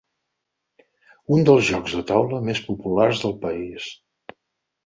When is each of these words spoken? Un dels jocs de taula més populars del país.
Un 1.35 1.45
dels 1.49 1.69
jocs 1.69 1.95
de 1.97 2.03
taula 2.13 2.39
més 2.49 2.65
populars 2.71 3.23
del 3.27 3.37
país. 3.47 3.91